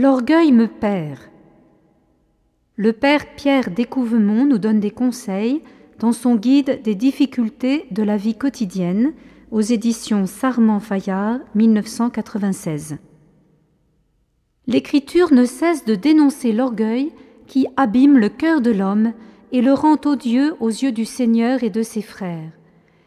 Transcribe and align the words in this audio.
L'orgueil 0.00 0.52
me 0.52 0.68
perd. 0.68 1.18
Le 2.76 2.92
père 2.92 3.34
Pierre 3.34 3.68
Découvemont 3.68 4.46
nous 4.46 4.58
donne 4.58 4.78
des 4.78 4.92
conseils 4.92 5.60
dans 5.98 6.12
son 6.12 6.36
guide 6.36 6.82
des 6.84 6.94
difficultés 6.94 7.86
de 7.90 8.04
la 8.04 8.16
vie 8.16 8.36
quotidienne 8.36 9.12
aux 9.50 9.60
éditions 9.60 10.26
Sarment-Fayard 10.26 11.40
1996. 11.56 12.98
L'Écriture 14.68 15.32
ne 15.32 15.44
cesse 15.44 15.84
de 15.84 15.96
dénoncer 15.96 16.52
l'orgueil 16.52 17.10
qui 17.48 17.66
abîme 17.76 18.18
le 18.18 18.28
cœur 18.28 18.60
de 18.60 18.70
l'homme 18.70 19.14
et 19.50 19.62
le 19.62 19.72
rend 19.72 19.98
odieux 20.04 20.54
aux 20.60 20.68
yeux 20.68 20.92
du 20.92 21.06
Seigneur 21.06 21.64
et 21.64 21.70
de 21.70 21.82
ses 21.82 22.02
frères. 22.02 22.52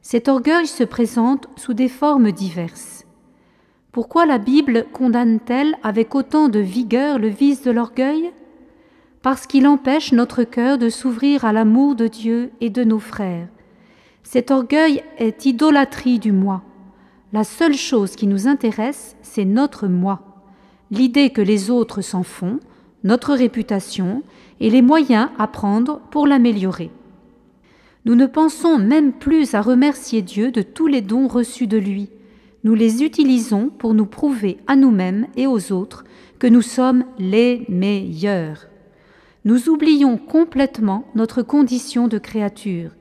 Cet 0.00 0.26
orgueil 0.26 0.66
se 0.66 0.82
présente 0.82 1.46
sous 1.54 1.74
des 1.74 1.88
formes 1.88 2.32
diverses. 2.32 3.06
Pourquoi 3.92 4.24
la 4.24 4.38
Bible 4.38 4.86
condamne-t-elle 4.94 5.76
avec 5.82 6.14
autant 6.14 6.48
de 6.48 6.58
vigueur 6.58 7.18
le 7.18 7.28
vice 7.28 7.60
de 7.60 7.70
l'orgueil? 7.70 8.32
Parce 9.20 9.46
qu'il 9.46 9.66
empêche 9.66 10.12
notre 10.12 10.44
cœur 10.44 10.78
de 10.78 10.88
s'ouvrir 10.88 11.44
à 11.44 11.52
l'amour 11.52 11.94
de 11.94 12.06
Dieu 12.06 12.52
et 12.62 12.70
de 12.70 12.84
nos 12.84 12.98
frères. 12.98 13.48
Cet 14.22 14.50
orgueil 14.50 15.02
est 15.18 15.44
idolâtrie 15.44 16.18
du 16.18 16.32
moi. 16.32 16.62
La 17.34 17.44
seule 17.44 17.74
chose 17.74 18.16
qui 18.16 18.26
nous 18.26 18.48
intéresse, 18.48 19.14
c'est 19.20 19.44
notre 19.44 19.88
moi, 19.88 20.22
l'idée 20.90 21.28
que 21.28 21.42
les 21.42 21.70
autres 21.70 22.00
s'en 22.00 22.22
font, 22.22 22.60
notre 23.04 23.34
réputation 23.34 24.22
et 24.60 24.70
les 24.70 24.82
moyens 24.82 25.28
à 25.38 25.46
prendre 25.48 26.00
pour 26.10 26.26
l'améliorer. 26.26 26.90
Nous 28.06 28.14
ne 28.14 28.26
pensons 28.26 28.78
même 28.78 29.12
plus 29.12 29.54
à 29.54 29.60
remercier 29.60 30.22
Dieu 30.22 30.50
de 30.50 30.62
tous 30.62 30.86
les 30.86 31.02
dons 31.02 31.28
reçus 31.28 31.66
de 31.66 31.76
lui. 31.76 32.08
Nous 32.64 32.74
les 32.74 33.02
utilisons 33.02 33.70
pour 33.70 33.92
nous 33.92 34.06
prouver 34.06 34.58
à 34.66 34.76
nous-mêmes 34.76 35.26
et 35.36 35.46
aux 35.46 35.72
autres 35.72 36.04
que 36.38 36.46
nous 36.46 36.62
sommes 36.62 37.04
les 37.18 37.64
meilleurs. 37.68 38.66
Nous 39.44 39.68
oublions 39.68 40.16
complètement 40.16 41.04
notre 41.16 41.42
condition 41.42 42.06
de 42.06 42.18
créature. 42.18 42.92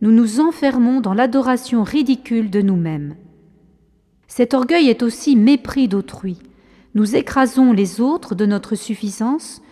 Nous 0.00 0.12
nous 0.12 0.38
enfermons 0.38 1.00
dans 1.00 1.14
l'adoration 1.14 1.82
ridicule 1.82 2.50
de 2.50 2.62
nous-mêmes. 2.62 3.16
Cet 4.28 4.54
orgueil 4.54 4.88
est 4.88 5.02
aussi 5.02 5.34
mépris 5.34 5.88
d'autrui. 5.88 6.38
Nous 6.94 7.16
écrasons 7.16 7.72
les 7.72 8.00
autres 8.00 8.36
de 8.36 8.46
notre 8.46 8.76
suffisance, 8.76 9.62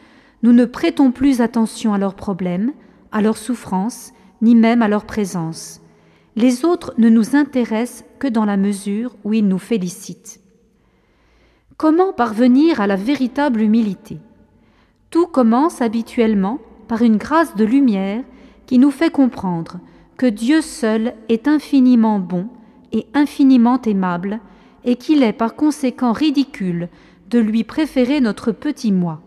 nous 0.42 0.52
ne 0.52 0.64
prêtons 0.64 1.12
plus 1.12 1.40
attention 1.40 1.94
à 1.94 1.98
leurs 1.98 2.14
problèmes, 2.14 2.72
à 3.12 3.22
leurs 3.22 3.38
souffrances, 3.38 4.12
ni 4.42 4.54
même 4.54 4.82
à 4.82 4.88
leur 4.88 5.04
présence. 5.06 5.80
Les 6.36 6.66
autres 6.66 6.92
ne 6.98 7.08
nous 7.08 7.34
intéressent 7.34 8.04
que 8.18 8.28
dans 8.28 8.44
la 8.44 8.58
mesure 8.58 9.16
où 9.24 9.32
ils 9.32 9.48
nous 9.48 9.58
félicitent. 9.58 10.40
Comment 11.78 12.12
parvenir 12.12 12.80
à 12.80 12.86
la 12.86 12.96
véritable 12.96 13.62
humilité? 13.62 14.18
Tout 15.10 15.26
commence 15.26 15.80
habituellement 15.80 16.58
par 16.88 17.00
une 17.00 17.16
grâce 17.16 17.56
de 17.56 17.64
lumière 17.64 18.22
qui 18.66 18.78
nous 18.78 18.90
fait 18.90 19.10
comprendre 19.10 19.80
que 20.18 20.26
Dieu 20.26 20.60
seul 20.60 21.14
est 21.30 21.48
infiniment 21.48 22.18
bon 22.18 22.48
et 22.92 23.06
infiniment 23.14 23.80
aimable, 23.82 24.40
et 24.84 24.96
qu'il 24.96 25.22
est 25.22 25.32
par 25.32 25.56
conséquent 25.56 26.12
ridicule 26.12 26.88
de 27.28 27.38
lui 27.38 27.64
préférer 27.64 28.20
notre 28.20 28.52
petit 28.52 28.92
moi. 28.92 29.20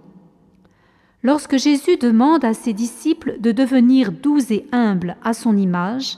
Lorsque 1.21 1.57
Jésus 1.57 1.97
demande 1.97 2.45
à 2.45 2.53
ses 2.53 2.71
disciples 2.71 3.37
de 3.41 3.51
devenir 3.51 4.11
doux 4.11 4.39
et 4.51 4.67
humbles 4.71 5.17
à 5.23 5.33
son 5.33 5.57
image, 5.57 6.17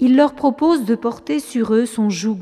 il 0.00 0.16
leur 0.16 0.34
propose 0.34 0.84
de 0.84 0.94
porter 0.94 1.40
sur 1.40 1.74
eux 1.74 1.86
son 1.86 2.10
joug. 2.10 2.38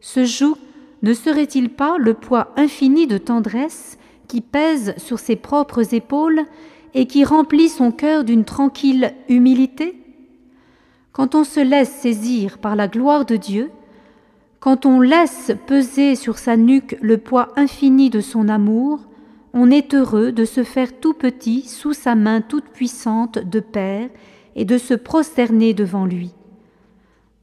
Ce 0.00 0.24
joug 0.24 0.56
ne 1.02 1.14
serait-il 1.14 1.70
pas 1.70 1.96
le 1.98 2.14
poids 2.14 2.52
infini 2.56 3.06
de 3.06 3.18
tendresse 3.18 3.98
qui 4.28 4.40
pèse 4.40 4.94
sur 4.96 5.18
ses 5.18 5.36
propres 5.36 5.94
épaules 5.94 6.44
et 6.94 7.06
qui 7.06 7.24
remplit 7.24 7.68
son 7.68 7.92
cœur 7.92 8.24
d'une 8.24 8.44
tranquille 8.44 9.12
humilité? 9.28 9.96
Quand 11.12 11.34
on 11.34 11.44
se 11.44 11.60
laisse 11.60 11.90
saisir 11.90 12.58
par 12.58 12.76
la 12.76 12.88
gloire 12.88 13.24
de 13.24 13.36
Dieu, 13.36 13.70
quand 14.58 14.84
on 14.84 15.00
laisse 15.00 15.52
peser 15.66 16.16
sur 16.16 16.38
sa 16.38 16.56
nuque 16.56 16.96
le 17.00 17.18
poids 17.18 17.48
infini 17.56 18.10
de 18.10 18.20
son 18.20 18.48
amour, 18.48 19.00
on 19.52 19.70
est 19.70 19.94
heureux 19.94 20.32
de 20.32 20.44
se 20.44 20.64
faire 20.64 21.00
tout 21.00 21.14
petit 21.14 21.62
sous 21.62 21.92
sa 21.92 22.14
main 22.14 22.40
toute 22.40 22.66
puissante 22.66 23.38
de 23.38 23.60
Père 23.60 24.08
et 24.54 24.64
de 24.64 24.78
se 24.78 24.94
prosterner 24.94 25.74
devant 25.74 26.04
lui. 26.04 26.32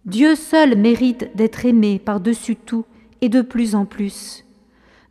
Dieu 0.07 0.35
seul 0.35 0.78
mérite 0.78 1.35
d'être 1.35 1.66
aimé 1.66 2.00
par-dessus 2.00 2.56
tout 2.56 2.85
et 3.19 3.28
de 3.28 3.41
plus 3.41 3.75
en 3.75 3.84
plus. 3.84 4.45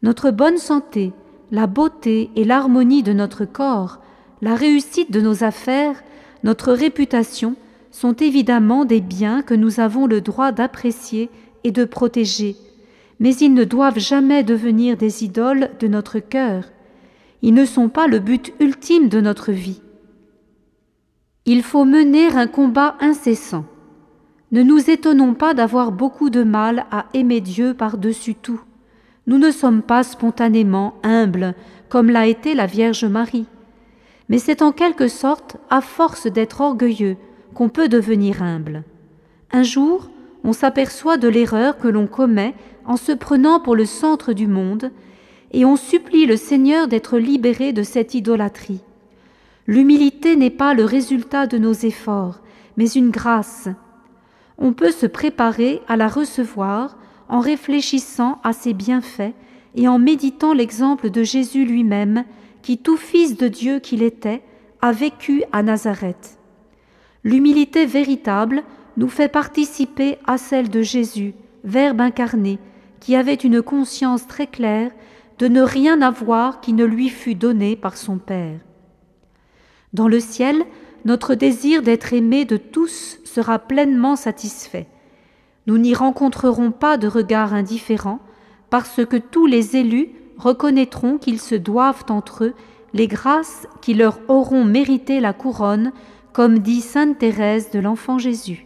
Notre 0.02 0.30
bonne 0.30 0.56
santé, 0.56 1.12
la 1.50 1.66
beauté 1.66 2.30
et 2.34 2.44
l'harmonie 2.44 3.02
de 3.02 3.12
notre 3.12 3.44
corps, 3.44 4.00
la 4.40 4.54
réussite 4.54 5.10
de 5.10 5.20
nos 5.20 5.44
affaires, 5.44 6.02
notre 6.44 6.72
réputation 6.72 7.56
sont 7.90 8.14
évidemment 8.14 8.86
des 8.86 9.02
biens 9.02 9.42
que 9.42 9.52
nous 9.52 9.80
avons 9.80 10.06
le 10.06 10.22
droit 10.22 10.50
d'apprécier 10.50 11.28
et 11.62 11.72
de 11.72 11.84
protéger, 11.84 12.56
mais 13.20 13.36
ils 13.36 13.52
ne 13.52 13.64
doivent 13.64 13.98
jamais 13.98 14.44
devenir 14.44 14.96
des 14.96 15.24
idoles 15.24 15.72
de 15.78 15.88
notre 15.88 16.20
cœur, 16.20 16.64
ils 17.42 17.52
ne 17.52 17.66
sont 17.66 17.90
pas 17.90 18.06
le 18.06 18.18
but 18.18 18.54
ultime 18.60 19.10
de 19.10 19.20
notre 19.20 19.52
vie. 19.52 19.82
Il 21.44 21.62
faut 21.62 21.84
mener 21.84 22.28
un 22.28 22.46
combat 22.46 22.96
incessant. 23.00 23.66
Ne 24.52 24.62
nous 24.62 24.90
étonnons 24.90 25.34
pas 25.34 25.54
d'avoir 25.54 25.90
beaucoup 25.90 26.30
de 26.30 26.44
mal 26.44 26.86
à 26.92 27.06
aimer 27.14 27.40
Dieu 27.40 27.74
par-dessus 27.74 28.36
tout. 28.36 28.60
Nous 29.26 29.38
ne 29.38 29.50
sommes 29.50 29.82
pas 29.82 30.04
spontanément 30.04 30.94
humbles, 31.02 31.54
comme 31.88 32.10
l'a 32.10 32.26
été 32.26 32.54
la 32.54 32.66
Vierge 32.66 33.04
Marie. 33.04 33.46
Mais 34.28 34.38
c'est 34.38 34.62
en 34.62 34.70
quelque 34.70 35.08
sorte 35.08 35.56
à 35.68 35.80
force 35.80 36.28
d'être 36.28 36.60
orgueilleux 36.60 37.16
qu'on 37.54 37.68
peut 37.68 37.88
devenir 37.88 38.42
humble. 38.42 38.84
Un 39.50 39.64
jour, 39.64 40.10
on 40.44 40.52
s'aperçoit 40.52 41.16
de 41.16 41.28
l'erreur 41.28 41.78
que 41.78 41.88
l'on 41.88 42.06
commet 42.06 42.54
en 42.84 42.96
se 42.96 43.12
prenant 43.12 43.58
pour 43.58 43.74
le 43.74 43.84
centre 43.84 44.32
du 44.32 44.46
monde 44.46 44.92
et 45.52 45.64
on 45.64 45.76
supplie 45.76 46.26
le 46.26 46.36
Seigneur 46.36 46.86
d'être 46.86 47.18
libéré 47.18 47.72
de 47.72 47.82
cette 47.82 48.14
idolâtrie. 48.14 48.80
L'humilité 49.66 50.36
n'est 50.36 50.50
pas 50.50 50.74
le 50.74 50.84
résultat 50.84 51.48
de 51.48 51.58
nos 51.58 51.72
efforts, 51.72 52.40
mais 52.76 52.88
une 52.88 53.10
grâce. 53.10 53.68
On 54.58 54.72
peut 54.72 54.90
se 54.90 55.06
préparer 55.06 55.82
à 55.88 55.96
la 55.96 56.08
recevoir 56.08 56.96
en 57.28 57.40
réfléchissant 57.40 58.40
à 58.42 58.52
ses 58.52 58.72
bienfaits 58.72 59.34
et 59.74 59.88
en 59.88 59.98
méditant 59.98 60.54
l'exemple 60.54 61.10
de 61.10 61.22
Jésus 61.22 61.64
lui-même, 61.64 62.24
qui, 62.62 62.78
tout 62.78 62.96
fils 62.96 63.36
de 63.36 63.48
Dieu 63.48 63.78
qu'il 63.78 64.02
était, 64.02 64.42
a 64.80 64.92
vécu 64.92 65.42
à 65.52 65.62
Nazareth. 65.62 66.38
L'humilité 67.24 67.86
véritable 67.86 68.62
nous 68.96 69.08
fait 69.08 69.28
participer 69.28 70.18
à 70.26 70.38
celle 70.38 70.70
de 70.70 70.82
Jésus, 70.82 71.34
Verbe 71.64 72.00
incarné, 72.00 72.58
qui 73.00 73.16
avait 73.16 73.34
une 73.34 73.60
conscience 73.60 74.26
très 74.26 74.46
claire 74.46 74.90
de 75.38 75.48
ne 75.48 75.60
rien 75.60 76.00
avoir 76.00 76.60
qui 76.60 76.72
ne 76.72 76.84
lui 76.84 77.10
fût 77.10 77.34
donné 77.34 77.76
par 77.76 77.96
son 77.96 78.18
Père. 78.18 78.58
Dans 79.92 80.08
le 80.08 80.20
ciel, 80.20 80.64
notre 81.06 81.36
désir 81.36 81.82
d'être 81.82 82.12
aimé 82.12 82.44
de 82.44 82.56
tous 82.56 83.20
sera 83.24 83.60
pleinement 83.60 84.16
satisfait. 84.16 84.88
Nous 85.68 85.78
n'y 85.78 85.94
rencontrerons 85.94 86.72
pas 86.72 86.96
de 86.96 87.06
regard 87.06 87.54
indifférent, 87.54 88.18
parce 88.70 89.06
que 89.06 89.16
tous 89.16 89.46
les 89.46 89.76
élus 89.76 90.10
reconnaîtront 90.36 91.16
qu'ils 91.18 91.40
se 91.40 91.54
doivent 91.54 92.04
entre 92.08 92.44
eux 92.44 92.54
les 92.92 93.06
grâces 93.06 93.68
qui 93.82 93.94
leur 93.94 94.18
auront 94.28 94.64
mérité 94.64 95.20
la 95.20 95.32
couronne, 95.32 95.92
comme 96.32 96.58
dit 96.58 96.80
sainte 96.80 97.18
Thérèse 97.18 97.70
de 97.70 97.78
l'Enfant 97.78 98.18
Jésus. 98.18 98.65